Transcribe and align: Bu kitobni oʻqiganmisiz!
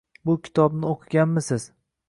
Bu 0.29 0.35
kitobni 0.47 0.89
oʻqiganmisiz! 0.93 1.71